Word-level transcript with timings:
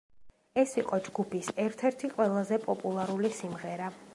ეს 0.61 0.71
იყო 0.81 0.99
ჯგუფის 1.07 1.51
ერთ-ერთი 1.65 2.09
ყველაზე 2.15 2.59
პოპულარული 2.67 3.33
სიმღერა. 3.43 3.93